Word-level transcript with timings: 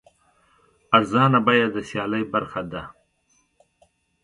ارزانه 0.97 1.39
بیه 1.45 1.67
د 1.75 1.77
سیالۍ 1.89 2.23
برخه 2.33 2.61
ده. 2.71 2.83